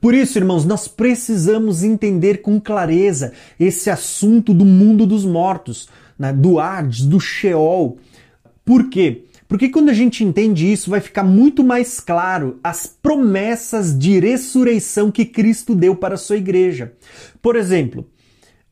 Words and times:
Por 0.00 0.14
isso, 0.14 0.38
irmãos, 0.38 0.64
nós 0.64 0.88
precisamos 0.88 1.82
entender 1.82 2.38
com 2.38 2.60
clareza 2.60 3.32
esse 3.58 3.90
assunto 3.90 4.52
do 4.52 4.64
mundo 4.64 5.06
dos 5.06 5.24
mortos, 5.24 5.88
né? 6.18 6.32
do 6.32 6.58
Hades, 6.58 7.04
do 7.04 7.18
Sheol. 7.18 7.98
Por 8.64 8.88
quê? 8.88 9.24
Porque 9.48 9.68
quando 9.68 9.90
a 9.90 9.94
gente 9.94 10.24
entende 10.24 10.70
isso, 10.70 10.90
vai 10.90 11.00
ficar 11.00 11.22
muito 11.22 11.62
mais 11.62 12.00
claro 12.00 12.58
as 12.62 12.86
promessas 12.86 13.96
de 13.96 14.18
ressurreição 14.18 15.10
que 15.10 15.24
Cristo 15.24 15.74
deu 15.74 15.94
para 15.94 16.14
a 16.14 16.18
sua 16.18 16.36
igreja. 16.36 16.92
Por 17.40 17.54
exemplo, 17.54 18.08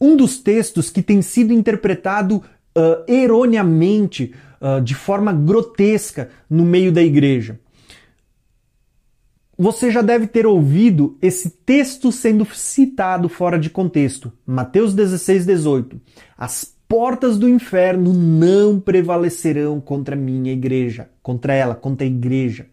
um 0.00 0.16
dos 0.16 0.38
textos 0.38 0.90
que 0.90 1.00
tem 1.00 1.22
sido 1.22 1.52
interpretado 1.52 2.36
uh, 2.38 3.10
erroneamente, 3.10 4.34
uh, 4.60 4.80
de 4.80 4.94
forma 4.94 5.32
grotesca, 5.32 6.30
no 6.50 6.64
meio 6.64 6.90
da 6.90 7.02
igreja. 7.02 7.60
Você 9.56 9.90
já 9.90 10.02
deve 10.02 10.26
ter 10.26 10.46
ouvido 10.46 11.16
esse 11.22 11.48
texto 11.48 12.10
sendo 12.10 12.44
citado 12.44 13.28
fora 13.28 13.58
de 13.58 13.70
contexto. 13.70 14.32
Mateus 14.44 14.94
16, 14.94 15.46
18. 15.46 16.00
As 16.36 16.74
portas 16.88 17.38
do 17.38 17.48
inferno 17.48 18.12
não 18.12 18.80
prevalecerão 18.80 19.80
contra 19.80 20.16
a 20.16 20.18
minha 20.18 20.52
igreja, 20.52 21.08
contra 21.22 21.54
ela, 21.54 21.74
contra 21.74 22.04
a 22.04 22.08
igreja. 22.08 22.66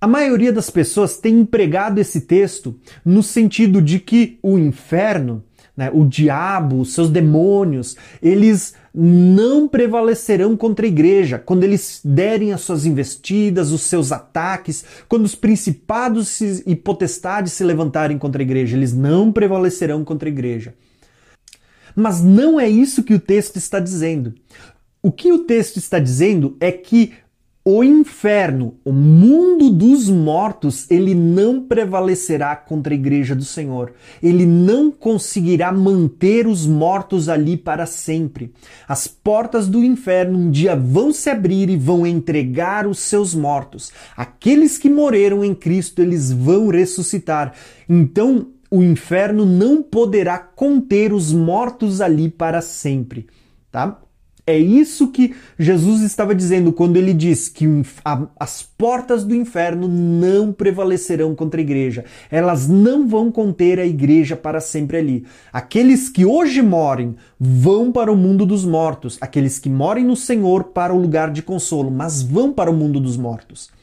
A 0.00 0.06
maioria 0.06 0.52
das 0.52 0.68
pessoas 0.68 1.16
tem 1.16 1.40
empregado 1.40 1.98
esse 1.98 2.22
texto 2.22 2.78
no 3.04 3.22
sentido 3.22 3.80
de 3.80 3.98
que 3.98 4.38
o 4.42 4.58
inferno, 4.58 5.42
né, 5.76 5.90
o 5.92 6.04
diabo, 6.04 6.80
os 6.80 6.92
seus 6.92 7.08
demônios, 7.08 7.96
eles 8.20 8.74
não 8.98 9.68
prevalecerão 9.68 10.56
contra 10.56 10.86
a 10.86 10.88
igreja 10.88 11.38
quando 11.38 11.64
eles 11.64 12.00
derem 12.02 12.54
as 12.54 12.62
suas 12.62 12.86
investidas, 12.86 13.70
os 13.70 13.82
seus 13.82 14.10
ataques, 14.10 14.86
quando 15.06 15.26
os 15.26 15.34
principados 15.34 16.40
e 16.40 16.74
potestades 16.74 17.52
se 17.52 17.62
levantarem 17.62 18.16
contra 18.16 18.40
a 18.40 18.44
igreja, 18.44 18.74
eles 18.74 18.94
não 18.94 19.30
prevalecerão 19.30 20.02
contra 20.02 20.30
a 20.30 20.32
igreja. 20.32 20.72
Mas 21.94 22.22
não 22.22 22.58
é 22.58 22.66
isso 22.66 23.02
que 23.02 23.12
o 23.12 23.20
texto 23.20 23.56
está 23.56 23.78
dizendo. 23.78 24.34
O 25.02 25.12
que 25.12 25.30
o 25.30 25.40
texto 25.40 25.76
está 25.76 25.98
dizendo 25.98 26.56
é 26.58 26.72
que 26.72 27.12
o 27.68 27.82
inferno, 27.82 28.76
o 28.84 28.92
mundo 28.92 29.70
dos 29.70 30.08
mortos, 30.08 30.88
ele 30.88 31.16
não 31.16 31.60
prevalecerá 31.60 32.54
contra 32.54 32.94
a 32.94 32.96
igreja 32.96 33.34
do 33.34 33.44
Senhor. 33.44 33.92
Ele 34.22 34.46
não 34.46 34.88
conseguirá 34.88 35.72
manter 35.72 36.46
os 36.46 36.64
mortos 36.64 37.28
ali 37.28 37.56
para 37.56 37.84
sempre. 37.84 38.52
As 38.86 39.08
portas 39.08 39.66
do 39.66 39.82
inferno 39.82 40.38
um 40.38 40.48
dia 40.48 40.76
vão 40.76 41.12
se 41.12 41.28
abrir 41.28 41.68
e 41.68 41.76
vão 41.76 42.06
entregar 42.06 42.86
os 42.86 43.00
seus 43.00 43.34
mortos. 43.34 43.90
Aqueles 44.16 44.78
que 44.78 44.88
morreram 44.88 45.44
em 45.44 45.52
Cristo, 45.52 46.00
eles 46.00 46.30
vão 46.30 46.68
ressuscitar. 46.68 47.52
Então, 47.88 48.46
o 48.70 48.80
inferno 48.80 49.44
não 49.44 49.82
poderá 49.82 50.38
conter 50.38 51.12
os 51.12 51.32
mortos 51.32 52.00
ali 52.00 52.28
para 52.28 52.60
sempre, 52.60 53.26
tá? 53.72 54.05
É 54.46 54.56
isso 54.56 55.08
que 55.08 55.34
Jesus 55.58 56.02
estava 56.02 56.32
dizendo 56.32 56.72
quando 56.72 56.96
ele 56.96 57.12
diz 57.12 57.48
que 57.48 57.66
as 58.38 58.62
portas 58.62 59.24
do 59.24 59.34
inferno 59.34 59.88
não 59.88 60.52
prevalecerão 60.52 61.34
contra 61.34 61.60
a 61.60 61.64
igreja. 61.64 62.04
Elas 62.30 62.68
não 62.68 63.08
vão 63.08 63.32
conter 63.32 63.80
a 63.80 63.84
igreja 63.84 64.36
para 64.36 64.60
sempre 64.60 64.98
ali. 64.98 65.24
Aqueles 65.52 66.08
que 66.08 66.24
hoje 66.24 66.62
morem 66.62 67.16
vão 67.40 67.90
para 67.90 68.12
o 68.12 68.16
mundo 68.16 68.46
dos 68.46 68.64
mortos. 68.64 69.18
Aqueles 69.20 69.58
que 69.58 69.68
morem 69.68 70.04
no 70.04 70.14
Senhor 70.14 70.64
para 70.64 70.94
o 70.94 71.00
lugar 71.00 71.32
de 71.32 71.42
consolo, 71.42 71.90
mas 71.90 72.22
vão 72.22 72.52
para 72.52 72.70
o 72.70 72.74
mundo 72.74 73.00
dos 73.00 73.16
mortos 73.16 73.74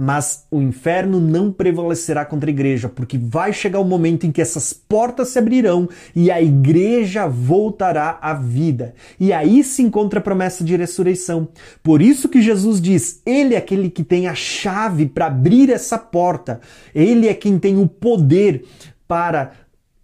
mas 0.00 0.46
o 0.48 0.62
inferno 0.62 1.18
não 1.18 1.50
prevalecerá 1.50 2.24
contra 2.24 2.48
a 2.48 2.52
igreja, 2.52 2.88
porque 2.88 3.18
vai 3.18 3.52
chegar 3.52 3.80
o 3.80 3.84
momento 3.84 4.24
em 4.24 4.30
que 4.30 4.40
essas 4.40 4.72
portas 4.72 5.30
se 5.30 5.40
abrirão 5.40 5.88
e 6.14 6.30
a 6.30 6.40
igreja 6.40 7.26
voltará 7.26 8.16
à 8.22 8.32
vida. 8.32 8.94
E 9.18 9.32
aí 9.32 9.64
se 9.64 9.82
encontra 9.82 10.20
a 10.20 10.22
promessa 10.22 10.62
de 10.62 10.76
ressurreição. 10.76 11.48
Por 11.82 12.00
isso 12.00 12.28
que 12.28 12.40
Jesus 12.40 12.80
diz: 12.80 13.20
Ele 13.26 13.56
é 13.56 13.58
aquele 13.58 13.90
que 13.90 14.04
tem 14.04 14.28
a 14.28 14.36
chave 14.36 15.06
para 15.06 15.26
abrir 15.26 15.68
essa 15.68 15.98
porta. 15.98 16.60
Ele 16.94 17.26
é 17.26 17.34
quem 17.34 17.58
tem 17.58 17.76
o 17.76 17.88
poder 17.88 18.64
para 19.08 19.50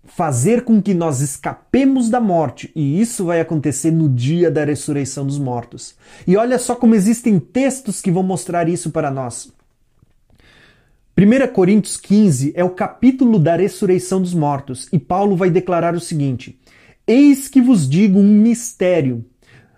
fazer 0.04 0.64
com 0.64 0.82
que 0.82 0.92
nós 0.92 1.20
escapemos 1.20 2.10
da 2.10 2.20
morte, 2.20 2.70
e 2.74 3.00
isso 3.00 3.24
vai 3.24 3.40
acontecer 3.40 3.90
no 3.90 4.08
dia 4.08 4.50
da 4.50 4.64
ressurreição 4.64 5.24
dos 5.24 5.38
mortos. 5.38 5.94
E 6.26 6.36
olha 6.36 6.58
só 6.58 6.74
como 6.74 6.94
existem 6.94 7.38
textos 7.38 8.00
que 8.00 8.10
vão 8.10 8.22
mostrar 8.22 8.68
isso 8.68 8.90
para 8.90 9.10
nós. 9.10 9.52
1 11.16 11.52
Coríntios 11.52 11.96
15 11.96 12.54
é 12.56 12.64
o 12.64 12.70
capítulo 12.70 13.38
da 13.38 13.54
ressurreição 13.54 14.20
dos 14.20 14.34
mortos 14.34 14.88
e 14.92 14.98
Paulo 14.98 15.36
vai 15.36 15.48
declarar 15.48 15.94
o 15.94 16.00
seguinte: 16.00 16.58
Eis 17.06 17.46
que 17.46 17.62
vos 17.62 17.88
digo 17.88 18.18
um 18.18 18.40
mistério. 18.40 19.24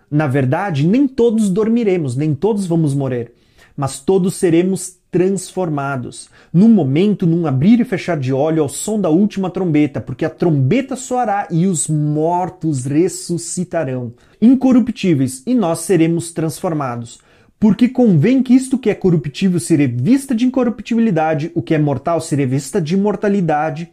Na 0.09 0.25
verdade, 0.25 0.87
nem 0.87 1.07
todos 1.07 1.51
dormiremos, 1.51 2.15
nem 2.15 2.33
todos 2.33 2.65
vamos 2.65 2.95
morrer, 2.95 3.33
mas 3.75 3.99
todos 3.99 4.33
seremos 4.35 4.97
transformados. 5.11 6.27
Num 6.51 6.69
momento, 6.69 7.27
num 7.27 7.45
abrir 7.45 7.79
e 7.81 7.85
fechar 7.85 8.17
de 8.17 8.33
olho 8.33 8.63
ao 8.63 8.69
som 8.69 8.99
da 8.99 9.09
última 9.09 9.51
trombeta, 9.51 10.01
porque 10.01 10.25
a 10.25 10.31
trombeta 10.31 10.95
soará 10.95 11.47
e 11.51 11.67
os 11.67 11.87
mortos 11.87 12.85
ressuscitarão, 12.85 14.11
incorruptíveis, 14.41 15.43
e 15.45 15.53
nós 15.53 15.81
seremos 15.81 16.31
transformados. 16.31 17.19
Porque 17.59 17.89
convém 17.89 18.43
que 18.43 18.53
isto 18.53 18.77
que 18.77 18.89
é 18.89 18.95
corruptível 18.95 19.59
se 19.59 19.75
revista 19.75 20.35
de 20.35 20.45
incorruptibilidade, 20.45 21.51
o 21.55 21.61
que 21.61 21.73
é 21.73 21.79
mortal 21.79 22.21
se 22.21 22.35
revista 22.35 22.79
de 22.79 22.93
imortalidade. 22.93 23.91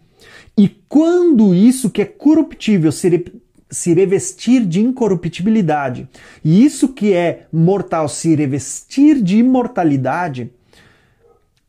E 0.56 0.68
quando 0.88 1.54
isso 1.54 1.90
que 1.90 2.02
é 2.02 2.04
corruptível 2.04 2.92
se, 2.92 3.24
se 3.70 3.94
revestir 3.94 4.66
de 4.66 4.80
incorruptibilidade, 4.80 6.08
e 6.44 6.64
isso 6.64 6.88
que 6.88 7.14
é 7.14 7.46
mortal 7.50 8.08
se 8.08 8.34
revestir 8.34 9.22
de 9.22 9.38
imortalidade, 9.38 10.50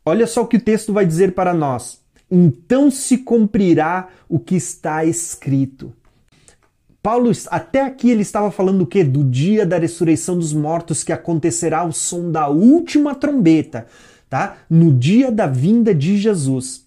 olha 0.04 0.26
só 0.26 0.42
o 0.42 0.46
que 0.46 0.58
o 0.58 0.62
texto 0.62 0.92
vai 0.92 1.06
dizer 1.06 1.32
para 1.32 1.54
nós. 1.54 2.00
Então 2.30 2.90
se 2.90 3.18
cumprirá 3.18 4.08
o 4.28 4.38
que 4.38 4.54
está 4.54 5.04
escrito. 5.04 5.92
Paulo, 7.06 7.30
até 7.52 7.82
aqui 7.82 8.10
ele 8.10 8.22
estava 8.22 8.50
falando 8.50 8.80
o 8.80 8.86
quê? 8.86 9.04
Do 9.04 9.22
dia 9.22 9.64
da 9.64 9.78
ressurreição 9.78 10.36
dos 10.36 10.52
mortos 10.52 11.04
que 11.04 11.12
acontecerá 11.12 11.84
o 11.84 11.92
som 11.92 12.32
da 12.32 12.48
última 12.48 13.14
trombeta, 13.14 13.86
tá? 14.28 14.56
No 14.68 14.92
dia 14.92 15.30
da 15.30 15.46
vinda 15.46 15.94
de 15.94 16.16
Jesus. 16.16 16.84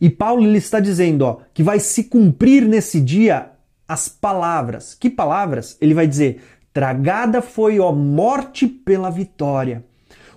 E 0.00 0.10
Paulo 0.10 0.44
ele 0.44 0.58
está 0.58 0.80
dizendo, 0.80 1.22
ó, 1.22 1.38
que 1.54 1.62
vai 1.62 1.78
se 1.78 2.02
cumprir 2.02 2.66
nesse 2.66 3.00
dia 3.00 3.52
as 3.86 4.08
palavras. 4.08 4.96
Que 4.96 5.08
palavras? 5.08 5.76
Ele 5.80 5.94
vai 5.94 6.08
dizer: 6.08 6.42
"Tragada 6.72 7.40
foi 7.40 7.78
ó 7.78 7.92
morte 7.92 8.66
pela 8.66 9.08
vitória". 9.08 9.84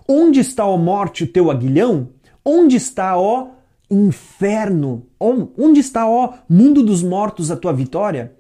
Onde 0.08 0.42
está 0.42 0.64
ó 0.64 0.78
morte 0.78 1.24
o 1.24 1.28
teu 1.28 1.50
aguilhão? 1.50 2.10
Onde 2.46 2.76
está 2.76 3.18
ó 3.18 3.48
inferno? 3.90 5.08
Onde 5.20 5.80
está 5.80 6.08
ó 6.08 6.36
mundo 6.48 6.84
dos 6.84 7.02
mortos 7.02 7.50
a 7.50 7.58
tua 7.58 7.74
vitória? 7.74 8.32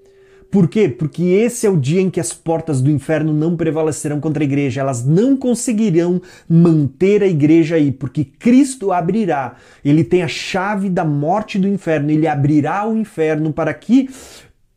Por 0.55 0.69
quê? 0.69 0.87
Porque 0.87 1.21
esse 1.21 1.67
é 1.67 1.69
o 1.69 1.75
dia 1.75 1.99
em 1.99 2.09
que 2.09 2.17
as 2.17 2.31
portas 2.31 2.81
do 2.81 2.89
inferno 2.89 3.33
não 3.33 3.57
prevalecerão 3.57 4.21
contra 4.21 4.41
a 4.41 4.45
igreja, 4.45 4.79
elas 4.79 5.05
não 5.05 5.35
conseguirão 5.35 6.21
manter 6.47 7.21
a 7.21 7.27
igreja 7.27 7.75
aí, 7.75 7.91
porque 7.91 8.23
Cristo 8.23 8.93
abrirá, 8.93 9.57
ele 9.83 10.01
tem 10.01 10.23
a 10.23 10.29
chave 10.29 10.89
da 10.89 11.03
morte 11.03 11.59
do 11.59 11.67
inferno, 11.67 12.09
ele 12.09 12.25
abrirá 12.25 12.87
o 12.87 12.95
inferno 12.95 13.51
para 13.51 13.73
que 13.73 14.09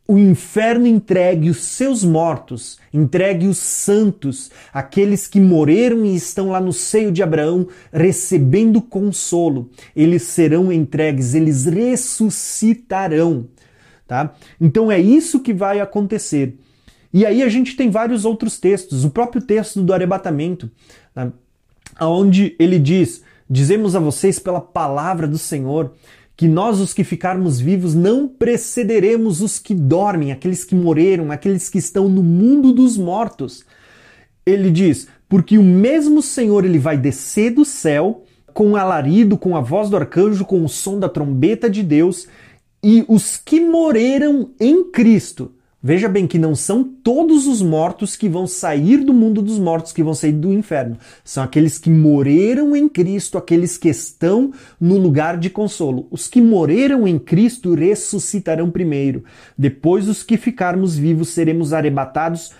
o 0.05 0.17
inferno 0.17 0.85
entregue 0.85 1.49
os 1.49 1.63
seus 1.63 2.03
mortos, 2.03 2.77
entregue 2.93 3.47
os 3.47 3.59
santos, 3.59 4.51
aqueles 4.73 5.27
que 5.27 5.39
morreram 5.39 6.05
e 6.05 6.13
estão 6.13 6.49
lá 6.49 6.59
no 6.59 6.73
seio 6.73 7.09
de 7.09 7.23
Abraão, 7.23 7.65
recebendo 7.93 8.81
consolo. 8.81 9.69
Eles 9.95 10.23
serão 10.23 10.73
entregues, 10.73 11.35
eles 11.35 11.63
ressuscitarão 11.63 13.47
tá? 14.09 14.33
Então 14.59 14.91
é 14.91 14.99
isso 14.99 15.39
que 15.39 15.53
vai 15.53 15.79
acontecer. 15.79 16.57
E 17.13 17.25
aí 17.27 17.43
a 17.43 17.47
gente 17.47 17.75
tem 17.75 17.91
vários 17.91 18.25
outros 18.25 18.59
textos, 18.59 19.05
o 19.05 19.11
próprio 19.11 19.39
texto 19.39 19.81
do 19.83 19.93
arrebatamento, 19.93 20.69
né? 21.15 21.31
onde 22.01 22.55
ele 22.59 22.79
diz: 22.79 23.23
Dizemos 23.47 23.95
a 23.95 23.99
vocês 23.99 24.39
pela 24.39 24.59
palavra 24.59 25.27
do 25.27 25.37
Senhor 25.37 25.93
que 26.35 26.47
nós, 26.47 26.79
os 26.79 26.93
que 26.93 27.03
ficarmos 27.03 27.59
vivos, 27.59 27.93
não 27.93 28.27
precederemos 28.27 29.41
os 29.41 29.59
que 29.59 29.75
dormem, 29.75 30.31
aqueles 30.31 30.63
que 30.63 30.73
morreram, 30.73 31.31
aqueles 31.31 31.69
que 31.69 31.77
estão 31.77 32.09
no 32.09 32.23
mundo 32.23 32.73
dos 32.73 32.97
mortos. 32.97 33.63
Ele 34.43 34.71
diz: 34.71 35.07
Porque 35.27 35.55
o 35.57 35.63
mesmo 35.63 36.21
Senhor 36.23 36.65
ele 36.65 36.79
vai 36.79 36.97
descer 36.97 37.51
do 37.51 37.63
céu 37.63 38.23
com 38.55 38.69
um 38.69 38.75
alarido, 38.75 39.37
com 39.37 39.55
a 39.55 39.61
voz 39.61 39.87
do 39.89 39.97
arcanjo, 39.97 40.45
com 40.45 40.65
o 40.65 40.69
som 40.69 40.97
da 40.97 41.07
trombeta 41.07 41.69
de 41.69 41.83
Deus, 41.83 42.27
e 42.83 43.03
os 43.07 43.37
que 43.37 43.59
morreram 43.59 44.51
em 44.59 44.83
Cristo 44.91 45.53
Veja 45.81 46.09
bem 46.09 46.27
que 46.27 46.37
não 46.37 46.55
são 46.55 46.83
todos 46.83 47.47
os 47.47 47.61
mortos 47.61 48.17
que 48.17 48.27
vão 48.27 48.45
sair 48.45 48.97
do 48.97 49.13
mundo 49.13 49.41
dos 49.41 49.57
mortos, 49.57 49.93
que 49.93 50.03
vão 50.03 50.13
sair 50.13 50.33
do 50.33 50.51
inferno. 50.51 50.97
São 51.23 51.41
aqueles 51.41 51.77
que 51.77 51.89
morreram 51.89 52.75
em 52.75 52.89
Cristo, 52.89 53.37
aqueles 53.37 53.77
que 53.77 53.87
estão 53.87 54.51
no 54.77 54.97
lugar 54.97 55.37
de 55.37 55.49
consolo. 55.49 56.05
Os 56.11 56.27
que 56.27 56.41
morreram 56.41 57.07
em 57.07 57.17
Cristo 57.17 57.73
ressuscitarão 57.75 58.69
primeiro. 58.69 59.23
Depois, 59.57 60.09
os 60.09 60.21
que 60.21 60.35
ficarmos 60.35 60.97
vivos 60.97 61.29
seremos 61.29 61.71
arrebatados 61.71 62.51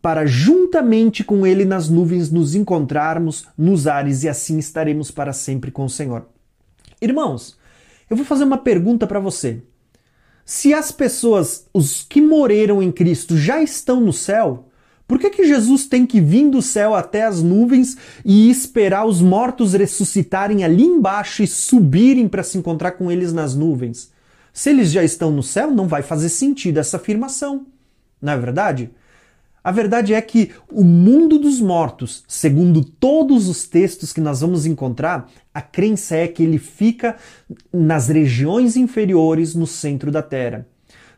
para 0.00 0.24
juntamente 0.24 1.22
com 1.22 1.46
Ele 1.46 1.66
nas 1.66 1.90
nuvens 1.90 2.30
nos 2.30 2.54
encontrarmos 2.54 3.46
nos 3.58 3.86
ares 3.86 4.22
e 4.22 4.28
assim 4.28 4.56
estaremos 4.56 5.10
para 5.10 5.34
sempre 5.34 5.70
com 5.70 5.84
o 5.84 5.90
Senhor. 5.90 6.26
Irmãos, 6.98 7.57
eu 8.08 8.16
vou 8.16 8.24
fazer 8.24 8.44
uma 8.44 8.58
pergunta 8.58 9.06
para 9.06 9.20
você. 9.20 9.62
Se 10.44 10.72
as 10.72 10.90
pessoas, 10.90 11.66
os 11.74 12.02
que 12.02 12.20
morreram 12.20 12.82
em 12.82 12.90
Cristo, 12.90 13.36
já 13.36 13.62
estão 13.62 14.00
no 14.00 14.12
céu, 14.12 14.68
por 15.06 15.18
que, 15.18 15.30
que 15.30 15.44
Jesus 15.44 15.86
tem 15.86 16.06
que 16.06 16.20
vir 16.20 16.50
do 16.50 16.60
céu 16.60 16.94
até 16.94 17.24
as 17.24 17.42
nuvens 17.42 17.96
e 18.24 18.50
esperar 18.50 19.06
os 19.06 19.22
mortos 19.22 19.72
ressuscitarem 19.72 20.64
ali 20.64 20.84
embaixo 20.84 21.42
e 21.42 21.46
subirem 21.46 22.28
para 22.28 22.42
se 22.42 22.58
encontrar 22.58 22.92
com 22.92 23.10
eles 23.10 23.32
nas 23.32 23.54
nuvens? 23.54 24.10
Se 24.52 24.70
eles 24.70 24.90
já 24.90 25.02
estão 25.02 25.30
no 25.30 25.42
céu, 25.42 25.70
não 25.70 25.88
vai 25.88 26.02
fazer 26.02 26.28
sentido 26.28 26.78
essa 26.78 26.98
afirmação. 26.98 27.66
Não 28.20 28.32
é 28.32 28.38
verdade? 28.38 28.90
A 29.62 29.70
verdade 29.70 30.14
é 30.14 30.20
que 30.20 30.52
o 30.72 30.84
mundo 30.84 31.38
dos 31.38 31.60
mortos, 31.60 32.24
segundo 32.26 32.84
todos 32.84 33.48
os 33.48 33.66
textos 33.66 34.12
que 34.12 34.20
nós 34.20 34.40
vamos 34.40 34.66
encontrar, 34.66 35.28
a 35.52 35.60
crença 35.60 36.16
é 36.16 36.28
que 36.28 36.42
ele 36.42 36.58
fica 36.58 37.16
nas 37.72 38.08
regiões 38.08 38.76
inferiores 38.76 39.54
no 39.54 39.66
centro 39.66 40.10
da 40.10 40.22
terra, 40.22 40.66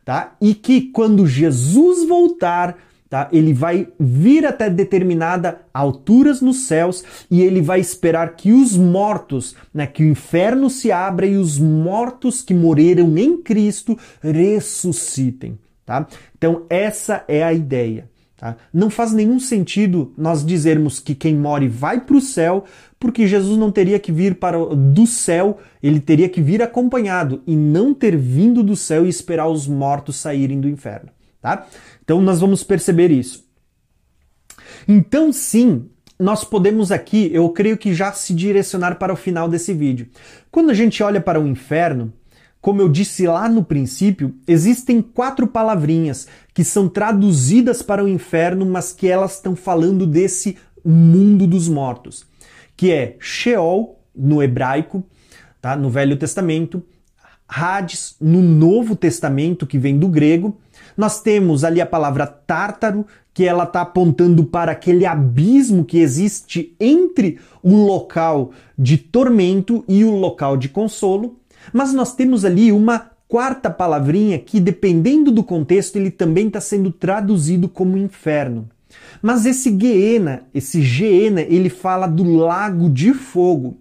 tá? 0.03 0.35
E 0.41 0.55
que 0.55 0.81
quando 0.81 1.27
Jesus 1.27 2.07
voltar, 2.07 2.77
tá? 3.11 3.29
Ele 3.31 3.53
vai 3.53 3.89
vir 3.99 4.45
até 4.45 4.69
determinada 4.69 5.61
alturas 5.73 6.41
nos 6.41 6.65
céus 6.65 7.03
e 7.29 7.41
ele 7.41 7.61
vai 7.61 7.79
esperar 7.79 8.35
que 8.35 8.51
os 8.51 8.75
mortos, 8.75 9.55
né, 9.73 9.85
que 9.85 10.01
o 10.01 10.07
inferno 10.07 10.69
se 10.69 10.91
abra 10.91 11.25
e 11.27 11.37
os 11.37 11.59
mortos 11.59 12.41
que 12.41 12.53
morreram 12.53 13.17
em 13.17 13.37
Cristo 13.41 13.97
ressuscitem, 14.21 15.59
tá? 15.85 16.07
Então 16.35 16.65
essa 16.69 17.23
é 17.27 17.43
a 17.43 17.53
ideia. 17.53 18.10
Tá? 18.41 18.57
Não 18.73 18.89
faz 18.89 19.13
nenhum 19.13 19.39
sentido 19.39 20.15
nós 20.17 20.43
dizermos 20.43 20.99
que 20.99 21.13
quem 21.13 21.35
morre 21.35 21.67
vai 21.67 22.01
para 22.01 22.17
o 22.17 22.19
céu, 22.19 22.65
porque 22.99 23.27
Jesus 23.27 23.55
não 23.55 23.71
teria 23.71 23.99
que 23.99 24.11
vir 24.11 24.33
para 24.33 24.57
do 24.75 25.05
céu, 25.05 25.59
ele 25.81 25.99
teria 25.99 26.27
que 26.27 26.41
vir 26.41 26.59
acompanhado 26.59 27.43
e 27.45 27.55
não 27.55 27.93
ter 27.93 28.17
vindo 28.17 28.63
do 28.63 28.75
céu 28.75 29.05
e 29.05 29.09
esperar 29.09 29.47
os 29.47 29.67
mortos 29.67 30.15
saírem 30.15 30.59
do 30.59 30.67
inferno. 30.67 31.11
Tá? 31.39 31.67
Então 32.03 32.19
nós 32.19 32.39
vamos 32.39 32.63
perceber 32.63 33.11
isso. 33.11 33.45
Então 34.87 35.31
sim, 35.31 35.85
nós 36.17 36.43
podemos 36.43 36.91
aqui, 36.91 37.29
eu 37.31 37.47
creio 37.49 37.77
que 37.77 37.93
já 37.93 38.11
se 38.11 38.33
direcionar 38.33 38.95
para 38.95 39.13
o 39.13 39.15
final 39.15 39.47
desse 39.47 39.71
vídeo. 39.71 40.09
Quando 40.49 40.71
a 40.71 40.73
gente 40.73 41.03
olha 41.03 41.21
para 41.21 41.39
o 41.39 41.47
inferno, 41.47 42.11
como 42.61 42.79
eu 42.79 42.87
disse 42.87 43.25
lá 43.25 43.49
no 43.49 43.63
princípio, 43.63 44.35
existem 44.47 45.01
quatro 45.01 45.47
palavrinhas 45.47 46.27
que 46.53 46.63
são 46.63 46.87
traduzidas 46.87 47.81
para 47.81 48.03
o 48.03 48.07
inferno, 48.07 48.65
mas 48.65 48.93
que 48.93 49.07
elas 49.07 49.35
estão 49.35 49.55
falando 49.55 50.05
desse 50.05 50.57
mundo 50.85 51.47
dos 51.47 51.67
mortos, 51.67 52.25
que 52.77 52.91
é 52.91 53.15
Sheol 53.19 53.99
no 54.15 54.43
hebraico, 54.43 55.03
tá? 55.59 55.75
No 55.75 55.89
Velho 55.89 56.17
Testamento, 56.17 56.83
Hades 57.47 58.15
no 58.21 58.41
Novo 58.41 58.95
Testamento, 58.95 59.65
que 59.65 59.77
vem 59.77 59.97
do 59.97 60.07
grego. 60.07 60.57
Nós 60.95 61.21
temos 61.21 61.63
ali 61.63 61.81
a 61.81 61.85
palavra 61.85 62.27
tártaro, 62.27 63.05
que 63.33 63.45
ela 63.45 63.63
está 63.63 63.81
apontando 63.81 64.43
para 64.43 64.73
aquele 64.73 65.05
abismo 65.05 65.85
que 65.85 65.99
existe 65.99 66.75
entre 66.79 67.39
o 67.63 67.75
local 67.85 68.51
de 68.77 68.97
tormento 68.97 69.83
e 69.87 70.03
o 70.03 70.11
local 70.11 70.57
de 70.57 70.69
consolo. 70.69 71.40
Mas 71.71 71.93
nós 71.93 72.15
temos 72.15 72.45
ali 72.45 72.71
uma 72.71 73.11
quarta 73.27 73.69
palavrinha 73.69 74.37
que, 74.37 74.59
dependendo 74.59 75.31
do 75.31 75.43
contexto, 75.43 75.95
ele 75.95 76.11
também 76.11 76.47
está 76.47 76.59
sendo 76.59 76.91
traduzido 76.91 77.69
como 77.69 77.97
inferno. 77.97 78.67
Mas 79.21 79.45
esse 79.45 79.77
Geena, 79.77 80.43
esse 80.53 80.81
Geena, 80.81 81.41
ele 81.41 81.69
fala 81.69 82.07
do 82.07 82.23
lago 82.23 82.89
de 82.89 83.13
fogo. 83.13 83.77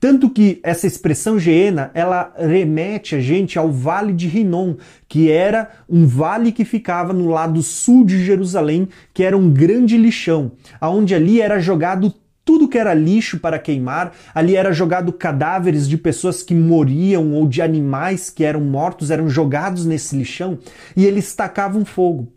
Tanto 0.00 0.30
que 0.30 0.58
essa 0.62 0.86
expressão 0.86 1.38
Geena, 1.38 1.90
ela 1.94 2.32
remete 2.36 3.14
a 3.14 3.20
gente 3.20 3.58
ao 3.58 3.70
Vale 3.70 4.12
de 4.12 4.26
Rinom, 4.26 4.74
que 5.08 5.30
era 5.30 5.70
um 5.88 6.06
vale 6.06 6.50
que 6.50 6.64
ficava 6.64 7.12
no 7.12 7.28
lado 7.28 7.62
sul 7.62 8.04
de 8.04 8.24
Jerusalém, 8.24 8.88
que 9.14 9.22
era 9.22 9.36
um 9.36 9.48
grande 9.48 9.96
lixão, 9.96 10.52
aonde 10.80 11.14
ali 11.14 11.40
era 11.40 11.60
jogado 11.60 12.12
tudo 12.52 12.68
que 12.68 12.76
era 12.76 12.92
lixo 12.92 13.38
para 13.38 13.58
queimar, 13.58 14.12
ali 14.34 14.56
era 14.56 14.74
jogado 14.74 15.10
cadáveres 15.10 15.88
de 15.88 15.96
pessoas 15.96 16.42
que 16.42 16.54
moriam 16.54 17.32
ou 17.32 17.48
de 17.48 17.62
animais 17.62 18.28
que 18.28 18.44
eram 18.44 18.60
mortos, 18.60 19.10
eram 19.10 19.26
jogados 19.26 19.86
nesse 19.86 20.14
lixão 20.14 20.58
e 20.94 21.06
eles 21.06 21.34
tacavam 21.34 21.82
fogo. 21.82 22.30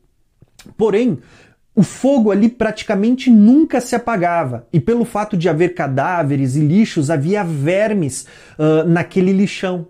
Porém, 0.77 1.17
o 1.75 1.83
fogo 1.83 2.31
ali 2.31 2.47
praticamente 2.47 3.29
nunca 3.29 3.81
se 3.81 3.93
apagava, 3.93 4.65
e 4.71 4.79
pelo 4.79 5.03
fato 5.03 5.35
de 5.35 5.49
haver 5.49 5.73
cadáveres 5.73 6.55
e 6.55 6.61
lixos, 6.61 7.11
havia 7.11 7.43
vermes 7.43 8.25
uh, 8.57 8.87
naquele 8.87 9.33
lixão. 9.33 9.89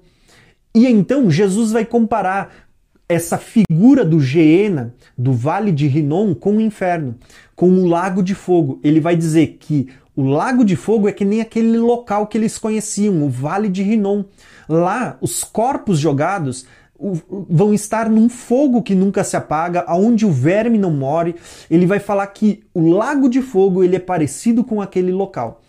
E 0.73 0.87
então 0.87 1.29
Jesus 1.29 1.71
vai 1.71 1.85
comparar 1.85 2.65
essa 3.07 3.37
figura 3.37 4.03
do 4.03 4.19
Geena, 4.19 4.95
do 5.15 5.31
Vale 5.31 5.71
de 5.71 5.85
Rinom, 5.85 6.33
com 6.33 6.57
o 6.57 6.61
inferno, 6.61 7.15
com 7.55 7.69
o 7.69 7.87
lago 7.87 8.23
de 8.23 8.33
fogo. 8.33 8.79
Ele 8.83 8.99
vai 8.99 9.15
dizer 9.15 9.57
que 9.59 9.87
o 10.15 10.23
Lago 10.23 10.63
de 10.63 10.75
Fogo 10.75 11.07
é 11.07 11.11
que 11.11 11.25
nem 11.25 11.41
aquele 11.41 11.77
local 11.77 12.27
que 12.27 12.37
eles 12.37 12.57
conheciam, 12.57 13.23
o 13.23 13.29
Vale 13.29 13.67
de 13.67 13.83
Rinom. 13.83 14.23
Lá, 14.67 15.17
os 15.21 15.43
corpos 15.43 15.99
jogados 15.99 16.65
vão 17.49 17.73
estar 17.73 18.09
num 18.09 18.29
fogo 18.29 18.81
que 18.81 18.95
nunca 18.95 19.23
se 19.23 19.35
apaga, 19.35 19.83
aonde 19.85 20.25
o 20.25 20.31
verme 20.31 20.77
não 20.77 20.91
morre. 20.91 21.35
Ele 21.69 21.85
vai 21.85 21.99
falar 21.99 22.25
que 22.27 22.63
o 22.73 22.89
Lago 22.89 23.29
de 23.29 23.41
Fogo 23.41 23.83
ele 23.83 23.97
é 23.97 23.99
parecido 23.99 24.63
com 24.63 24.81
aquele 24.81 25.11
local. 25.11 25.61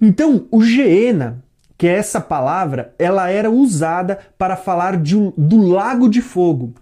Então, 0.00 0.46
o 0.50 0.62
Geena, 0.62 1.42
que 1.76 1.86
é 1.86 1.94
essa 1.94 2.20
palavra, 2.20 2.94
ela 2.98 3.28
era 3.28 3.50
usada 3.50 4.18
para 4.38 4.56
falar 4.56 4.96
de 4.96 5.16
do 5.36 5.58
Lago 5.66 6.08
de 6.08 6.22
Fogo. 6.22 6.74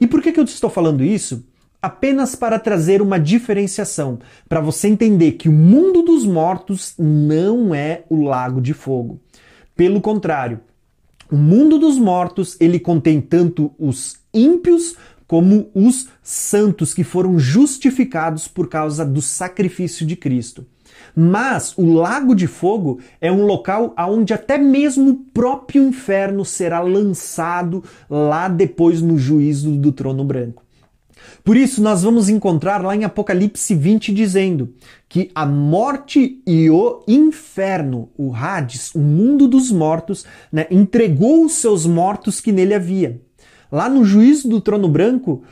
E 0.00 0.06
por 0.06 0.22
que, 0.22 0.32
que 0.32 0.40
eu 0.40 0.44
estou 0.44 0.70
falando 0.70 1.04
isso? 1.04 1.46
Apenas 1.84 2.34
para 2.34 2.58
trazer 2.58 3.02
uma 3.02 3.20
diferenciação, 3.20 4.18
para 4.48 4.58
você 4.58 4.88
entender 4.88 5.32
que 5.32 5.50
o 5.50 5.52
mundo 5.52 6.00
dos 6.00 6.24
mortos 6.24 6.94
não 6.98 7.74
é 7.74 8.04
o 8.08 8.22
lago 8.22 8.58
de 8.58 8.72
fogo. 8.72 9.20
Pelo 9.76 10.00
contrário, 10.00 10.60
o 11.30 11.36
mundo 11.36 11.78
dos 11.78 11.98
mortos, 11.98 12.56
ele 12.58 12.78
contém 12.78 13.20
tanto 13.20 13.70
os 13.78 14.16
ímpios 14.32 14.96
como 15.26 15.68
os 15.74 16.08
santos 16.22 16.94
que 16.94 17.04
foram 17.04 17.38
justificados 17.38 18.48
por 18.48 18.66
causa 18.66 19.04
do 19.04 19.20
sacrifício 19.20 20.06
de 20.06 20.16
Cristo. 20.16 20.66
Mas 21.14 21.76
o 21.76 21.92
lago 21.92 22.34
de 22.34 22.46
fogo 22.46 22.98
é 23.20 23.30
um 23.30 23.44
local 23.44 23.92
aonde 23.94 24.32
até 24.32 24.56
mesmo 24.56 25.10
o 25.10 25.16
próprio 25.16 25.86
inferno 25.86 26.46
será 26.46 26.80
lançado 26.80 27.84
lá 28.08 28.48
depois 28.48 29.02
no 29.02 29.18
juízo 29.18 29.72
do 29.72 29.92
trono 29.92 30.24
branco. 30.24 30.63
Por 31.42 31.56
isso, 31.56 31.82
nós 31.82 32.02
vamos 32.02 32.28
encontrar 32.28 32.82
lá 32.82 32.94
em 32.94 33.04
Apocalipse 33.04 33.74
20 33.74 34.12
dizendo 34.12 34.74
que 35.08 35.30
a 35.34 35.44
morte 35.44 36.42
e 36.46 36.70
o 36.70 37.02
inferno, 37.06 38.08
o 38.16 38.34
Hades, 38.34 38.94
o 38.94 38.98
mundo 38.98 39.46
dos 39.46 39.70
mortos, 39.70 40.24
né, 40.50 40.66
entregou 40.70 41.44
os 41.44 41.52
seus 41.52 41.86
mortos 41.86 42.40
que 42.40 42.52
nele 42.52 42.74
havia. 42.74 43.20
Lá 43.70 43.88
no 43.88 44.04
juízo 44.04 44.48
do 44.48 44.60
trono 44.60 44.88
branco, 44.88 45.42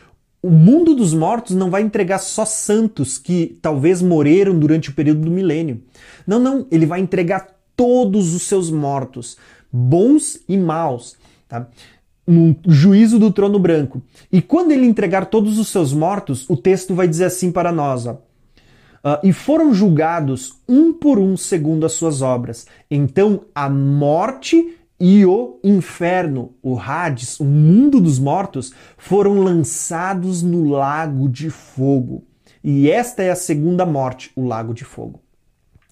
o 0.43 0.51
mundo 0.51 0.95
dos 0.95 1.15
mortos 1.15 1.55
não 1.55 1.71
vai 1.71 1.83
entregar 1.83 2.19
só 2.19 2.45
santos 2.45 3.17
que 3.17 3.59
talvez 3.63 4.03
morreram 4.03 4.59
durante 4.59 4.91
o 4.91 4.95
período 4.95 5.21
do 5.23 5.31
milênio. 5.31 5.83
Não, 6.27 6.39
não, 6.39 6.67
ele 6.71 6.87
vai 6.87 7.01
entregar 7.01 7.49
todos 7.77 8.35
os 8.35 8.43
seus 8.43 8.71
mortos, 8.71 9.37
bons 9.73 10.41
e 10.49 10.57
maus. 10.57 11.17
Tá? 11.49 11.69
No 12.27 12.57
juízo 12.67 13.19
do 13.19 13.33
trono 13.33 13.59
branco. 13.59 14.03
E 14.31 14.41
quando 14.41 14.73
ele 14.73 14.87
entregar 14.87 15.27
todos 15.27 15.59
os 15.59 15.69
seus 15.69 15.93
mortos, 15.93 16.49
o 16.49 16.57
texto 16.57 16.95
vai 16.95 17.09
dizer 17.09 17.25
assim 17.27 17.51
para 17.51 17.73
nós: 17.73 18.07
ó, 18.07 18.19
Uh, 19.05 19.19
e 19.25 19.33
foram 19.33 19.75
julgados 19.75 20.61
um 20.69 20.93
por 20.93 21.19
um 21.19 21.37
segundo 21.37 21.85
as 21.85 21.91
suas 21.93 22.23
obras. 22.23 22.69
Então 22.89 23.47
a 23.53 23.69
morte 23.69 24.79
e 25.05 25.27
o 25.27 25.59
inferno, 25.65 26.55
o 26.63 26.79
Hades, 26.79 27.41
o 27.41 27.45
mundo 27.45 28.01
dos 28.01 28.21
mortos, 28.21 28.73
foram 28.97 29.41
lançados 29.41 30.41
no 30.41 30.69
lago 30.69 31.29
de 31.29 31.51
fogo. 31.51 32.23
E 32.63 32.89
esta 32.89 33.25
é 33.25 33.31
a 33.33 33.35
segunda 33.35 33.85
morte, 33.85 34.31
o 34.37 34.45
lago 34.45 34.73
de 34.73 34.85
fogo. 34.85 35.21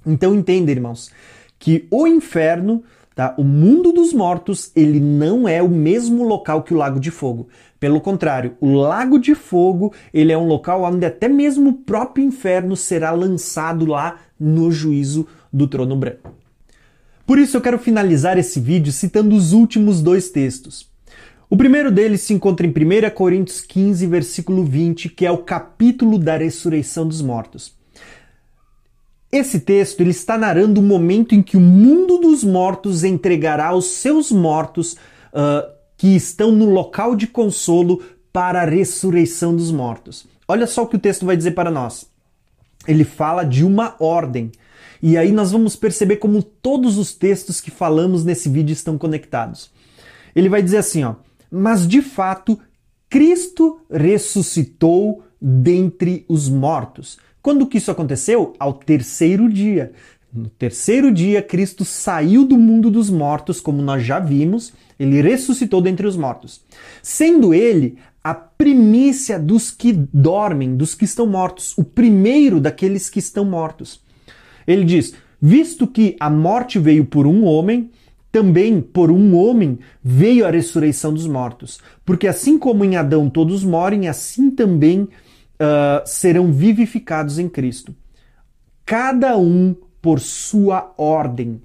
Então 0.06 0.32
entenda, 0.32 0.70
irmãos, 0.70 1.10
que 1.58 1.88
o 1.90 2.06
inferno 2.06 2.84
Tá? 3.20 3.34
O 3.36 3.44
mundo 3.44 3.92
dos 3.92 4.14
mortos 4.14 4.72
ele 4.74 4.98
não 4.98 5.46
é 5.46 5.62
o 5.62 5.68
mesmo 5.68 6.24
local 6.24 6.62
que 6.62 6.72
o 6.72 6.76
Lago 6.78 6.98
de 6.98 7.10
Fogo. 7.10 7.48
Pelo 7.78 8.00
contrário, 8.00 8.56
o 8.58 8.72
Lago 8.72 9.18
de 9.18 9.34
Fogo 9.34 9.92
ele 10.10 10.32
é 10.32 10.38
um 10.38 10.46
local 10.46 10.84
onde 10.84 11.04
até 11.04 11.28
mesmo 11.28 11.68
o 11.68 11.74
próprio 11.74 12.24
inferno 12.24 12.74
será 12.74 13.10
lançado 13.10 13.84
lá 13.84 14.20
no 14.40 14.72
juízo 14.72 15.26
do 15.52 15.68
trono 15.68 15.94
branco. 15.96 16.34
Por 17.26 17.38
isso 17.38 17.58
eu 17.58 17.60
quero 17.60 17.78
finalizar 17.78 18.38
esse 18.38 18.58
vídeo 18.58 18.90
citando 18.90 19.36
os 19.36 19.52
últimos 19.52 20.00
dois 20.00 20.30
textos. 20.30 20.90
O 21.50 21.58
primeiro 21.58 21.90
deles 21.90 22.22
se 22.22 22.32
encontra 22.32 22.66
em 22.66 22.70
1 22.70 23.10
Coríntios 23.10 23.60
15, 23.60 24.06
versículo 24.06 24.64
20, 24.64 25.10
que 25.10 25.26
é 25.26 25.30
o 25.30 25.44
capítulo 25.44 26.18
da 26.18 26.38
ressurreição 26.38 27.06
dos 27.06 27.20
mortos. 27.20 27.78
Esse 29.32 29.60
texto 29.60 30.00
ele 30.00 30.10
está 30.10 30.36
narrando 30.36 30.80
o 30.80 30.82
momento 30.82 31.34
em 31.34 31.42
que 31.42 31.56
o 31.56 31.60
mundo 31.60 32.18
dos 32.18 32.42
mortos 32.42 33.04
entregará 33.04 33.72
os 33.74 33.86
seus 33.86 34.32
mortos 34.32 34.94
uh, 35.32 35.70
que 35.96 36.16
estão 36.16 36.50
no 36.50 36.68
local 36.68 37.14
de 37.14 37.28
consolo 37.28 38.02
para 38.32 38.62
a 38.62 38.64
ressurreição 38.64 39.54
dos 39.54 39.70
mortos. 39.70 40.26
Olha 40.48 40.66
só 40.66 40.82
o 40.82 40.86
que 40.86 40.96
o 40.96 41.00
texto 41.00 41.24
vai 41.24 41.36
dizer 41.36 41.52
para 41.52 41.70
nós. 41.70 42.10
Ele 42.88 43.04
fala 43.04 43.44
de 43.44 43.64
uma 43.64 43.94
ordem. 44.00 44.50
E 45.00 45.16
aí 45.16 45.30
nós 45.30 45.52
vamos 45.52 45.76
perceber 45.76 46.16
como 46.16 46.42
todos 46.42 46.98
os 46.98 47.14
textos 47.14 47.60
que 47.60 47.70
falamos 47.70 48.24
nesse 48.24 48.48
vídeo 48.48 48.72
estão 48.72 48.98
conectados. 48.98 49.70
Ele 50.34 50.48
vai 50.48 50.62
dizer 50.62 50.78
assim, 50.78 51.04
ó: 51.04 51.14
"Mas 51.50 51.86
de 51.86 52.02
fato 52.02 52.58
Cristo 53.08 53.80
ressuscitou 53.88 55.22
dentre 55.40 56.24
os 56.28 56.48
mortos." 56.48 57.16
Quando 57.42 57.66
que 57.66 57.78
isso 57.78 57.90
aconteceu? 57.90 58.54
Ao 58.58 58.72
terceiro 58.72 59.48
dia. 59.48 59.92
No 60.32 60.48
terceiro 60.48 61.10
dia, 61.12 61.42
Cristo 61.42 61.84
saiu 61.84 62.44
do 62.44 62.56
mundo 62.56 62.90
dos 62.90 63.10
mortos, 63.10 63.60
como 63.60 63.82
nós 63.82 64.04
já 64.04 64.20
vimos, 64.20 64.72
ele 64.98 65.20
ressuscitou 65.20 65.80
dentre 65.80 66.06
os 66.06 66.16
mortos. 66.16 66.60
Sendo 67.02 67.52
ele 67.52 67.98
a 68.22 68.34
primícia 68.34 69.38
dos 69.38 69.70
que 69.70 69.92
dormem, 69.92 70.76
dos 70.76 70.94
que 70.94 71.04
estão 71.04 71.26
mortos, 71.26 71.76
o 71.76 71.82
primeiro 71.82 72.60
daqueles 72.60 73.08
que 73.08 73.18
estão 73.18 73.44
mortos. 73.44 74.00
Ele 74.66 74.84
diz: 74.84 75.14
Visto 75.40 75.86
que 75.86 76.16
a 76.20 76.28
morte 76.28 76.78
veio 76.78 77.04
por 77.04 77.26
um 77.26 77.44
homem, 77.44 77.90
também 78.30 78.80
por 78.80 79.10
um 79.10 79.34
homem 79.34 79.78
veio 80.04 80.46
a 80.46 80.50
ressurreição 80.50 81.12
dos 81.12 81.26
mortos. 81.26 81.80
Porque 82.04 82.28
assim 82.28 82.58
como 82.58 82.84
em 82.84 82.96
Adão 82.96 83.28
todos 83.28 83.64
morrem, 83.64 84.06
assim 84.06 84.50
também 84.50 85.08
uh, 85.60 86.02
serão 86.06 86.52
vivificados 86.52 87.38
em 87.38 87.48
Cristo. 87.48 87.94
Cada 88.84 89.36
um 89.36 89.76
por 90.00 90.18
sua 90.18 90.92
ordem. 90.96 91.60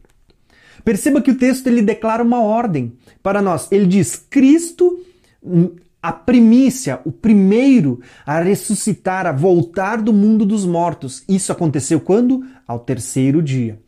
Perceba 0.84 1.22
que 1.22 1.32
o 1.32 1.38
texto 1.38 1.68
ele 1.68 1.82
declara 1.82 2.22
uma 2.22 2.42
ordem 2.42 2.94
para 3.24 3.42
nós. 3.42 3.68
Ele 3.72 3.88
diz: 3.88 4.16
Cristo, 4.16 5.00
hum, 5.44 5.72
a 6.02 6.12
primícia, 6.12 7.00
o 7.04 7.12
primeiro 7.12 8.00
a 8.26 8.40
ressuscitar, 8.40 9.26
a 9.26 9.32
voltar 9.32 10.02
do 10.02 10.14
mundo 10.14 10.46
dos 10.46 10.66
mortos. 10.66 11.24
Isso 11.28 11.52
aconteceu 11.52 12.00
quando? 12.00 12.46
Ao 12.68 12.78
terceiro 12.78 13.42
dia. 13.42 13.80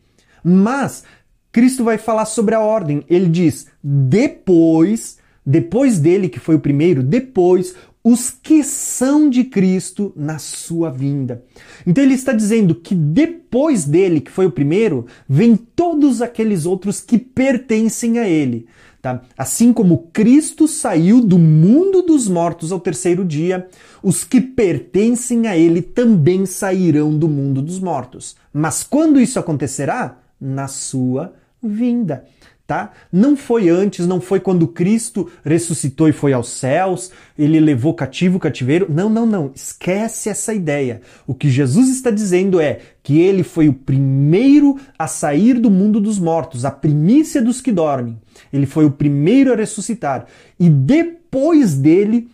Mas 0.42 1.04
Cristo 1.52 1.84
vai 1.84 1.98
falar 1.98 2.24
sobre 2.24 2.56
a 2.56 2.60
ordem. 2.60 3.04
Ele 3.08 3.28
diz: 3.28 3.68
depois, 3.82 5.18
depois 5.46 6.00
dele, 6.00 6.28
que 6.28 6.40
foi 6.40 6.56
o 6.56 6.60
primeiro, 6.60 7.02
depois 7.02 7.76
os 8.02 8.30
que 8.30 8.62
são 8.62 9.28
de 9.28 9.44
Cristo 9.44 10.12
na 10.16 10.38
sua 10.38 10.90
vinda. 10.90 11.44
Então 11.86 12.02
ele 12.02 12.14
está 12.14 12.32
dizendo 12.32 12.74
que 12.74 12.94
depois 12.94 13.84
dele, 13.84 14.20
que 14.20 14.30
foi 14.30 14.46
o 14.46 14.52
primeiro, 14.52 15.06
vem 15.28 15.56
todos 15.56 16.22
aqueles 16.22 16.64
outros 16.64 17.00
que 17.00 17.18
pertencem 17.18 18.18
a 18.18 18.28
ele. 18.28 18.66
Tá? 19.00 19.22
Assim 19.36 19.72
como 19.72 20.08
Cristo 20.12 20.66
saiu 20.66 21.20
do 21.20 21.38
mundo 21.38 22.02
dos 22.02 22.28
mortos 22.28 22.72
ao 22.72 22.80
terceiro 22.80 23.24
dia, 23.24 23.68
os 24.02 24.24
que 24.24 24.40
pertencem 24.40 25.46
a 25.46 25.56
ele 25.56 25.82
também 25.82 26.46
sairão 26.46 27.16
do 27.16 27.28
mundo 27.28 27.62
dos 27.62 27.78
mortos. 27.78 28.36
Mas 28.52 28.82
quando 28.82 29.20
isso 29.20 29.38
acontecerá? 29.38 30.18
Na 30.40 30.68
sua 30.68 31.32
vinda 31.60 32.24
tá? 32.68 32.92
Não 33.10 33.34
foi 33.34 33.70
antes, 33.70 34.06
não 34.06 34.20
foi 34.20 34.38
quando 34.40 34.68
Cristo 34.68 35.30
ressuscitou 35.42 36.06
e 36.06 36.12
foi 36.12 36.34
aos 36.34 36.50
céus, 36.50 37.10
ele 37.36 37.58
levou 37.58 37.94
cativo 37.94 38.36
o 38.36 38.40
cativeiro. 38.40 38.86
Não, 38.90 39.08
não, 39.08 39.24
não. 39.24 39.50
Esquece 39.54 40.28
essa 40.28 40.52
ideia. 40.52 41.00
O 41.26 41.34
que 41.34 41.48
Jesus 41.48 41.88
está 41.88 42.10
dizendo 42.10 42.60
é 42.60 42.80
que 43.02 43.18
ele 43.18 43.42
foi 43.42 43.70
o 43.70 43.72
primeiro 43.72 44.78
a 44.98 45.06
sair 45.06 45.54
do 45.54 45.70
mundo 45.70 45.98
dos 45.98 46.18
mortos, 46.18 46.66
a 46.66 46.70
primícia 46.70 47.40
dos 47.40 47.62
que 47.62 47.72
dormem. 47.72 48.20
Ele 48.52 48.66
foi 48.66 48.84
o 48.84 48.90
primeiro 48.90 49.50
a 49.50 49.56
ressuscitar. 49.56 50.26
E 50.60 50.68
depois 50.68 51.72
dele, 51.72 52.28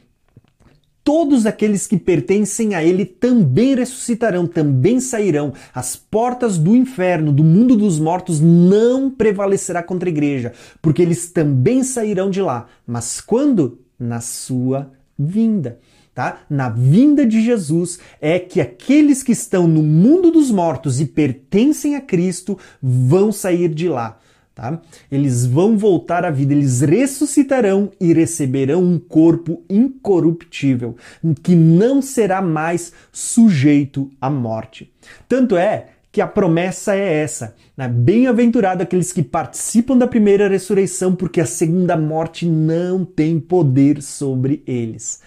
todos 1.05 1.45
aqueles 1.45 1.87
que 1.87 1.99
pertencem 1.99 2.75
a 2.75 2.83
ele 2.83 3.05
também 3.05 3.75
ressuscitarão, 3.75 4.47
também 4.47 4.99
sairão. 4.99 5.53
As 5.73 5.95
portas 5.95 6.57
do 6.57 6.75
inferno, 6.75 7.31
do 7.31 7.45
mundo 7.45 7.77
dos 7.77 8.01
mortos, 8.01 8.41
não 8.41 9.11
prevalecerá 9.11 9.83
contra 9.83 10.09
a 10.09 10.11
igreja, 10.13 10.53
porque 10.81 11.03
eles 11.03 11.31
também 11.31 11.85
sairão 11.85 12.31
de 12.31 12.41
lá. 12.41 12.67
Mas 12.87 13.21
quando? 13.21 13.79
Na 13.99 14.21
sua 14.21 14.91
vinda. 15.17 15.79
Tá? 16.15 16.43
Na 16.49 16.69
vinda 16.69 17.27
de 17.27 17.43
Jesus 17.43 17.99
é 18.21 18.39
que 18.39 18.61
aqueles 18.61 19.23
que 19.23 19.33
estão 19.33 19.67
no 19.67 19.83
mundo 19.83 20.31
dos 20.31 20.51
mortos 20.51 21.01
e 21.01 21.07
pertencem 21.07 21.97
a 21.97 22.01
Cristo 22.01 22.57
vão 22.81 23.33
sair 23.33 23.69
de 23.69 23.89
lá. 23.89 24.19
Tá? 24.55 24.81
Eles 25.11 25.45
vão 25.45 25.77
voltar 25.77 26.25
à 26.25 26.31
vida, 26.31 26.55
eles 26.55 26.81
ressuscitarão 26.81 27.91
e 28.01 28.13
receberão 28.13 28.85
um 28.85 29.01
corpo 29.01 29.65
incorruptível, 29.69 30.95
que 31.43 31.57
não 31.57 32.01
será 32.01 32.41
mais 32.41 32.93
sujeito 33.11 34.09
à 34.21 34.31
morte. 34.31 34.93
Tanto 35.29 35.57
é 35.57 35.89
que 36.13 36.21
a 36.21 36.29
promessa 36.29 36.95
é 36.95 37.15
essa: 37.15 37.57
né? 37.77 37.89
bem-aventurado 37.89 38.85
aqueles 38.85 39.13
que 39.13 39.25
participam 39.25 39.99
da 39.99 40.07
primeira 40.07 40.49
ressurreição, 40.49 41.17
porque 41.17 41.41
a 41.41 41.47
segunda 41.47 41.97
morte 41.97 42.47
não 42.47 43.05
tem 43.05 43.41
poder 43.41 44.01
sobre 44.01 44.63
eles. 44.65 45.21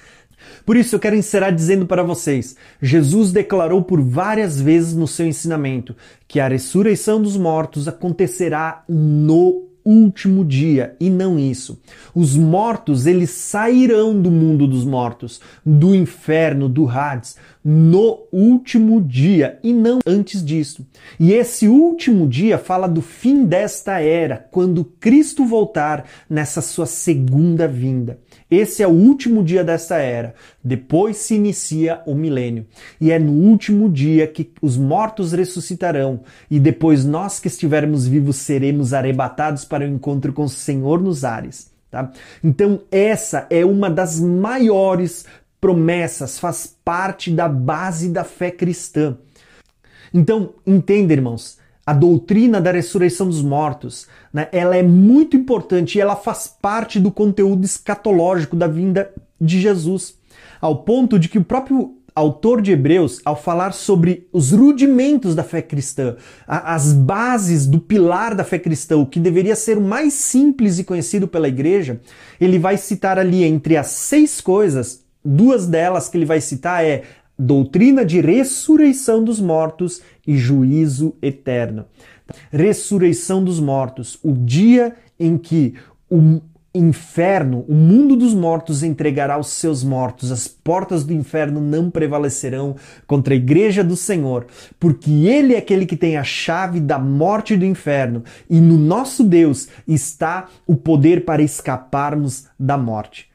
Por 0.66 0.76
isso 0.76 0.96
eu 0.96 1.00
quero 1.00 1.16
encerrar 1.16 1.52
dizendo 1.52 1.86
para 1.86 2.04
vocês: 2.04 2.56
Jesus 2.82 3.32
declarou 3.32 3.82
por 3.84 4.02
várias 4.02 4.60
vezes 4.60 4.94
no 4.94 5.08
seu 5.08 5.26
ensinamento 5.28 5.96
que 6.28 6.40
a 6.40 6.48
ressurreição 6.48 7.22
dos 7.22 7.38
mortos 7.38 7.88
acontecerá 7.88 8.84
no 8.88 9.68
último 9.88 10.44
dia 10.44 10.98
e 11.00 11.10
não 11.10 11.40
isso. 11.40 11.80
Os 12.14 12.36
mortos, 12.36 13.06
eles 13.06 13.30
sairão 13.30 14.22
do 14.22 14.30
mundo 14.30 14.68
dos 14.68 14.84
mortos, 14.84 15.40
do 15.66 15.96
inferno, 15.96 16.68
do 16.68 16.90
Hades, 16.90 17.38
no 17.64 18.28
último 18.30 19.02
dia 19.02 19.58
e 19.64 19.72
não 19.72 20.00
antes 20.06 20.44
disso. 20.44 20.86
E 21.18 21.32
esse 21.32 21.70
último 21.70 22.28
dia 22.28 22.58
fala 22.58 22.86
do 22.86 23.02
fim 23.02 23.46
desta 23.46 24.02
era, 24.02 24.46
quando 24.52 24.84
Cristo 24.84 25.46
voltar 25.46 26.06
nessa 26.30 26.62
sua 26.62 26.86
segunda 26.86 27.66
vinda. 27.66 28.20
Esse 28.50 28.82
é 28.82 28.88
o 28.88 28.92
último 28.92 29.44
dia 29.44 29.64
desta 29.64 29.98
era. 29.98 30.34
Depois 30.64 31.18
se 31.18 31.36
inicia 31.36 32.02
o 32.06 32.16
milênio. 32.16 32.66
E 33.00 33.12
é 33.12 33.20
no 33.20 33.32
último 33.32 33.90
dia 33.90 34.26
que 34.28 34.52
os 34.62 34.78
mortos 34.78 35.34
ressuscitarão. 35.34 36.22
E 36.50 36.60
depois 36.60 37.04
nós 37.06 37.40
que 37.40 37.48
estivermos 37.48 38.08
vivos 38.08 38.38
seremos 38.38 38.94
arrebatados 38.94 39.66
para 39.66 39.84
o 39.84 39.88
encontro 39.88 40.32
com 40.32 40.44
o 40.44 40.50
Senhor 40.50 41.02
nos 41.02 41.24
ares. 41.24 41.72
Tá? 41.90 42.12
Então, 42.44 42.82
essa 42.92 43.48
é 43.50 43.66
uma 43.66 43.90
das 43.90 44.20
maiores 44.20 45.26
promessas, 45.60 46.38
faz 46.38 46.76
parte 46.86 47.32
da 47.32 47.48
base 47.48 48.10
da 48.10 48.24
fé 48.24 48.52
cristã. 48.52 49.18
Então, 50.14 50.54
entenda, 50.66 51.14
irmãos, 51.14 51.58
a 51.88 51.94
doutrina 51.94 52.60
da 52.60 52.70
ressurreição 52.70 53.28
dos 53.30 53.42
mortos, 53.42 54.10
né, 54.34 54.50
ela 54.52 54.76
é 54.76 54.84
muito 54.84 55.38
importante 55.38 55.98
e 55.98 56.02
ela 56.02 56.18
faz 56.18 56.54
parte 56.62 57.00
do 57.00 57.10
conteúdo 57.10 57.64
escatológico 57.64 58.58
da 58.58 58.68
vinda 58.68 59.10
de 59.40 59.62
Jesus, 59.62 60.16
ao 60.60 60.84
ponto 60.84 61.18
de 61.18 61.30
que 61.30 61.38
o 61.38 61.46
próprio 61.46 61.94
autor 62.14 62.62
de 62.62 62.74
Hebreus, 62.74 63.22
ao 63.24 63.42
falar 63.42 63.72
sobre 63.72 64.28
os 64.34 64.52
rudimentos 64.52 65.34
da 65.34 65.46
fé 65.46 65.62
cristã, 65.62 66.18
as 66.46 66.92
bases 66.92 67.66
do 67.66 67.80
pilar 67.80 68.36
da 68.36 68.44
fé 68.44 68.60
cristã, 68.60 68.98
o 68.98 69.06
que 69.06 69.20
deveria 69.20 69.56
ser 69.56 69.78
o 69.78 69.82
mais 69.82 70.14
simples 70.14 70.80
e 70.80 70.84
conhecido 70.84 71.26
pela 71.26 71.48
igreja, 71.48 72.02
ele 72.42 72.60
vai 72.60 72.76
citar 72.76 73.18
ali 73.18 73.46
entre 73.46 73.78
as 73.78 73.88
seis 73.88 74.42
coisas, 74.42 75.06
duas 75.24 75.68
delas 75.68 76.10
que 76.10 76.18
ele 76.18 76.26
vai 76.26 76.42
citar 76.42 76.84
é 76.84 77.04
doutrina 77.38 78.04
de 78.06 78.20
ressurreição 78.22 79.24
dos 79.24 79.40
mortos 79.40 80.02
e 80.26 80.38
juízo 80.38 81.16
eterno. 81.22 81.86
Ressurreição 82.52 83.44
dos 83.44 83.60
mortos, 83.60 84.20
o 84.24 84.34
dia 84.34 84.96
em 85.20 85.38
que 85.38 85.76
o 86.10 86.42
inferno, 86.78 87.66
o 87.68 87.74
mundo 87.74 88.16
dos 88.16 88.34
mortos 88.34 88.84
entregará 88.84 89.38
os 89.38 89.48
seus 89.48 89.84
mortos, 89.84 90.32
as 90.32 90.48
portas 90.48 91.04
do 91.04 91.14
inferno 91.14 91.60
não 91.60 91.90
prevalecerão 91.90 92.76
contra 93.08 93.34
a 93.34 93.38
igreja 93.38 93.84
do 93.84 93.96
Senhor, 93.96 94.46
porque 94.80 95.10
Ele 95.10 95.56
é 95.56 95.58
aquele 95.58 95.86
que 95.86 95.98
tem 95.98 96.18
a 96.18 96.24
chave 96.24 96.80
da 96.80 97.00
morte 97.00 97.56
do 97.56 97.66
inferno, 97.66 98.24
e 98.50 98.60
no 98.60 98.78
nosso 98.78 99.24
Deus 99.24 99.68
está 99.88 100.48
o 100.68 100.76
poder 100.76 101.26
para 101.26 101.42
escaparmos 101.42 102.46
da 102.60 102.78
morte. 102.78 103.27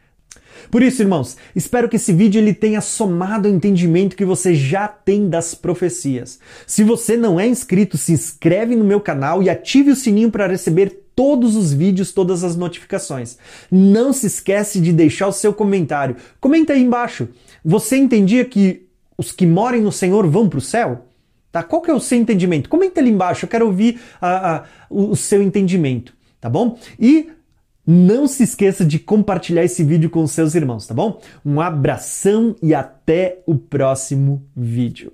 Por 0.70 0.82
isso, 0.82 1.02
irmãos, 1.02 1.36
espero 1.54 1.88
que 1.88 1.96
esse 1.96 2.12
vídeo 2.12 2.40
ele 2.40 2.54
tenha 2.54 2.80
somado 2.80 3.48
ao 3.48 3.54
entendimento 3.54 4.16
que 4.16 4.24
você 4.24 4.54
já 4.54 4.88
tem 4.88 5.28
das 5.28 5.54
profecias. 5.54 6.38
Se 6.66 6.82
você 6.82 7.16
não 7.16 7.38
é 7.38 7.46
inscrito, 7.46 7.98
se 7.98 8.12
inscreve 8.12 8.74
no 8.74 8.84
meu 8.84 9.00
canal 9.00 9.42
e 9.42 9.50
ative 9.50 9.90
o 9.90 9.96
sininho 9.96 10.30
para 10.30 10.46
receber 10.46 11.02
todos 11.14 11.56
os 11.56 11.72
vídeos, 11.72 12.12
todas 12.12 12.42
as 12.42 12.56
notificações. 12.56 13.36
Não 13.70 14.12
se 14.12 14.26
esquece 14.26 14.80
de 14.80 14.92
deixar 14.92 15.28
o 15.28 15.32
seu 15.32 15.52
comentário. 15.52 16.16
Comenta 16.40 16.72
aí 16.72 16.82
embaixo. 16.82 17.28
Você 17.62 17.96
entendia 17.96 18.44
que 18.44 18.86
os 19.18 19.30
que 19.30 19.46
moram 19.46 19.82
no 19.82 19.92
Senhor 19.92 20.26
vão 20.26 20.48
para 20.48 20.58
o 20.58 20.62
céu? 20.62 21.06
Tá? 21.50 21.62
Qual 21.62 21.82
que 21.82 21.90
é 21.90 21.94
o 21.94 22.00
seu 22.00 22.16
entendimento? 22.18 22.70
Comenta 22.70 22.98
ali 22.98 23.10
embaixo, 23.10 23.44
eu 23.44 23.48
quero 23.48 23.66
ouvir 23.66 24.00
o 24.88 25.14
seu 25.14 25.42
entendimento, 25.42 26.14
tá 26.40 26.48
bom? 26.48 26.78
E 26.98 27.28
não 27.86 28.26
se 28.26 28.42
esqueça 28.42 28.84
de 28.84 28.98
compartilhar 28.98 29.64
esse 29.64 29.82
vídeo 29.82 30.08
com 30.08 30.26
seus 30.26 30.54
irmãos, 30.54 30.86
tá 30.86 30.94
bom? 30.94 31.20
Um 31.44 31.60
abração 31.60 32.54
e 32.62 32.74
até 32.74 33.42
o 33.46 33.56
próximo 33.56 34.42
vídeo. 34.56 35.12